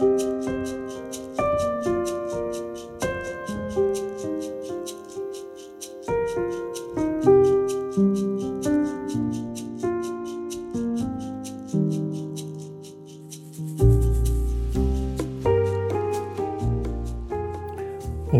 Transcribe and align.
Å 0.00 0.06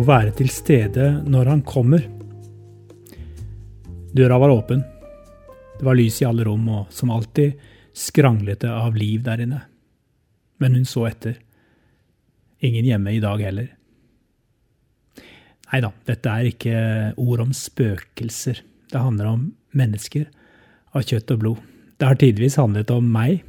være 0.00 0.32
til 0.32 0.48
stede 0.48 1.20
når 1.28 1.44
han 1.44 1.60
kommer. 1.60 2.06
Døra 4.16 4.38
var 4.40 4.48
åpen. 4.48 4.80
Det 5.76 5.84
var 5.84 6.00
lys 6.00 6.22
i 6.22 6.24
alle 6.24 6.48
rom, 6.48 6.64
og 6.72 6.88
som 6.88 7.12
alltid 7.12 7.52
skranglete 7.92 8.72
av 8.72 8.96
liv 8.96 9.20
der 9.28 9.44
inne. 9.44 9.60
Men 10.56 10.80
hun 10.80 10.88
så 10.88 11.04
etter. 11.12 11.36
Ingen 12.60 12.84
hjemme 12.84 13.12
i 13.16 13.20
dag 13.22 13.40
heller. 13.40 13.68
Nei 15.70 15.80
da, 15.84 15.92
dette 16.08 16.32
er 16.32 16.48
ikke 16.50 16.80
ord 17.20 17.44
om 17.44 17.52
spøkelser. 17.54 18.60
Det 18.90 19.00
handler 19.00 19.30
om 19.30 19.44
mennesker 19.76 20.26
av 20.96 21.06
kjøtt 21.06 21.30
og 21.36 21.44
blod. 21.44 21.62
Det 22.00 22.08
har 22.08 22.18
tidvis 22.18 22.58
handlet 22.58 22.90
om 22.92 23.06
meg. 23.12 23.44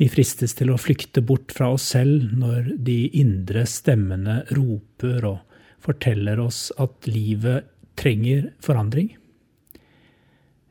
Vi 0.00 0.08
fristes 0.08 0.54
til 0.56 0.72
å 0.72 0.78
flykte 0.80 1.22
bort 1.24 1.52
fra 1.52 1.72
oss 1.74 1.90
selv 1.92 2.30
når 2.36 2.74
de 2.86 3.02
indre 3.20 3.66
stemmene 3.68 4.42
roper 4.56 5.26
og 5.28 5.58
forteller 5.80 6.40
oss 6.40 6.68
at 6.80 7.08
livet 7.08 7.68
trenger 8.00 8.50
forandring. 8.64 9.10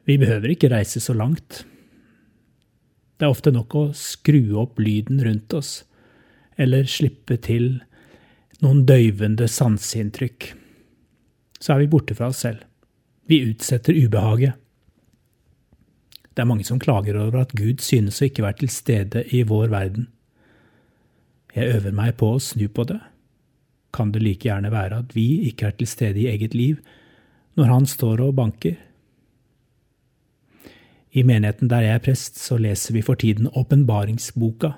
Vi 0.10 0.18
behøver 0.18 0.54
ikke 0.54 0.72
reise 0.74 1.02
så 1.02 1.14
langt. 1.14 1.64
Det 3.20 3.28
er 3.28 3.34
ofte 3.34 3.54
nok 3.54 3.76
å 3.76 3.84
skru 3.98 4.58
opp 4.62 4.80
lyden 4.82 5.22
rundt 5.26 5.54
oss, 5.54 5.84
eller 6.60 6.88
slippe 6.90 7.38
til 7.42 7.78
noen 8.64 8.84
døyvende 8.88 9.48
sanseinntrykk. 9.48 10.52
Så 11.60 11.74
er 11.74 11.84
vi 11.84 11.92
borte 11.92 12.16
fra 12.18 12.30
oss 12.32 12.44
selv. 12.44 12.66
Vi 13.30 13.42
utsetter 13.48 13.96
ubehaget. 13.96 14.58
Det 16.34 16.44
er 16.44 16.48
mange 16.50 16.66
som 16.68 16.80
klager 16.80 17.18
over 17.20 17.42
at 17.42 17.56
Gud 17.56 17.84
synes 17.84 18.20
å 18.20 18.28
ikke 18.28 18.46
være 18.46 18.62
til 18.62 18.72
stede 18.72 19.24
i 19.36 19.44
vår 19.48 19.72
verden. 19.72 20.08
Jeg 21.56 21.76
øver 21.76 21.96
meg 21.96 22.16
på 22.20 22.34
å 22.36 22.44
snu 22.44 22.68
på 22.72 22.86
det. 22.90 23.00
Kan 23.96 24.14
det 24.14 24.22
like 24.24 24.48
gjerne 24.48 24.72
være 24.72 25.02
at 25.04 25.16
vi 25.18 25.50
ikke 25.50 25.70
er 25.70 25.78
til 25.80 25.90
stede 25.90 26.22
i 26.22 26.30
eget 26.32 26.56
liv 26.56 26.80
når 27.58 27.72
Han 27.74 27.86
står 27.90 28.22
og 28.24 28.36
banker? 28.38 28.78
I 31.12 31.24
menigheten 31.26 31.70
der 31.72 31.82
jeg 31.82 31.96
er 31.98 32.04
prest, 32.06 32.38
så 32.38 32.58
leser 32.58 32.94
vi 32.94 33.02
for 33.02 33.18
tiden 33.20 33.50
åpenbaringsboka. 33.50 34.76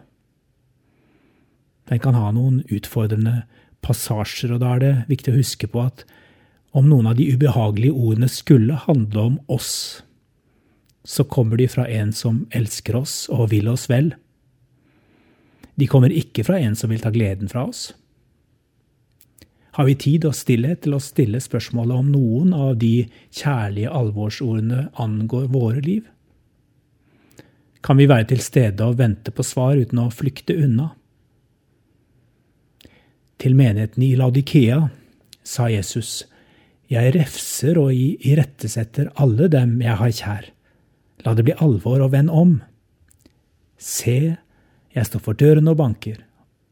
Den 1.92 2.00
kan 2.00 2.16
ha 2.16 2.32
noen 2.32 2.62
utfordrende 2.72 3.44
passasjer, 3.84 4.54
og 4.56 4.62
da 4.64 4.76
er 4.76 4.84
det 4.84 4.94
viktig 5.12 5.34
å 5.34 5.40
huske 5.42 5.68
på 5.72 5.84
at 5.84 6.06
om 6.72 6.88
noen 6.88 7.10
av 7.12 7.18
de 7.20 7.28
ubehagelige 7.34 7.92
ordene 7.92 8.30
skulle 8.32 8.80
handle 8.86 9.26
om 9.34 9.40
oss, 9.52 9.74
så 11.04 11.26
kommer 11.28 11.60
de 11.60 11.68
fra 11.68 11.88
en 11.90 12.14
som 12.16 12.46
elsker 12.56 12.96
oss 13.02 13.26
og 13.34 13.50
vil 13.52 13.68
oss 13.68 13.90
vel. 13.92 14.14
De 15.76 15.90
kommer 15.90 16.14
ikke 16.14 16.46
fra 16.48 16.62
en 16.62 16.78
som 16.78 16.94
vil 16.94 17.02
ta 17.04 17.12
gleden 17.12 17.52
fra 17.52 17.66
oss. 17.68 17.90
Har 19.76 19.88
vi 19.88 19.98
tid 20.00 20.28
og 20.28 20.36
stillhet 20.36 20.84
til 20.86 20.96
å 20.96 21.04
stille 21.04 21.40
spørsmålet 21.44 22.04
om 22.04 22.10
noen 22.14 22.56
av 22.56 22.76
de 22.80 23.08
kjærlige 23.34 23.92
alvorsordene 23.92 24.90
angår 25.00 25.48
våre 25.52 25.84
liv? 25.84 26.08
kan 27.82 27.98
vi 27.98 28.08
være 28.10 28.30
til 28.32 28.42
stede 28.46 28.86
og 28.86 29.00
vente 29.00 29.34
på 29.34 29.44
svar 29.46 29.80
uten 29.80 30.02
å 30.04 30.12
flykte 30.14 30.56
unna. 30.64 30.92
Til 33.42 33.56
menigheten 33.58 34.04
i 34.06 34.14
Laudikea 34.14 34.84
sa 35.44 35.66
Jesus, 35.72 36.28
Jeg 36.92 37.16
refser 37.16 37.80
og 37.80 37.94
irettesetter 37.96 39.10
alle 39.16 39.48
dem 39.50 39.80
jeg 39.82 39.98
har 39.98 40.12
kjær. 40.14 40.50
La 41.26 41.34
det 41.34 41.46
bli 41.48 41.56
alvor 41.58 42.04
og 42.04 42.12
vend 42.14 42.30
om. 42.30 42.60
Se, 43.80 44.36
jeg 44.94 45.08
står 45.08 45.24
for 45.26 45.34
døren 45.34 45.72
og 45.72 45.80
banker. 45.80 46.20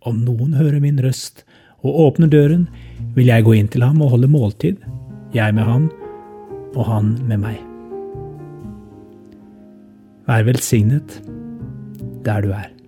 Om 0.05 0.21
noen 0.27 0.53
hører 0.59 0.83
min 0.83 0.99
røst 1.01 1.45
og 1.81 1.95
åpner 2.05 2.29
døren, 2.29 2.67
vil 3.15 3.31
jeg 3.31 3.47
gå 3.47 3.55
inn 3.55 3.71
til 3.71 3.87
ham 3.87 4.03
og 4.03 4.13
holde 4.13 4.29
måltid, 4.29 4.77
jeg 5.33 5.55
med 5.55 5.65
ham 5.65 5.89
og 6.75 6.83
han 6.85 7.15
med 7.25 7.41
meg. 7.47 7.57
Vær 10.29 10.45
velsignet 10.45 11.21
der 12.27 12.45
du 12.45 12.53
er. 12.53 12.78